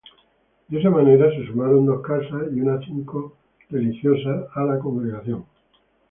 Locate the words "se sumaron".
1.29-1.85